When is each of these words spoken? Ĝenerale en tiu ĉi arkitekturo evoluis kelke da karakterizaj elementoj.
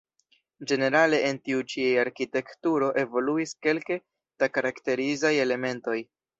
Ĝenerale 0.69 1.19
en 1.27 1.39
tiu 1.49 1.61
ĉi 1.73 1.85
arkitekturo 2.05 2.91
evoluis 3.03 3.55
kelke 3.69 4.01
da 4.43 4.53
karakterizaj 4.59 5.37
elementoj. 5.49 5.99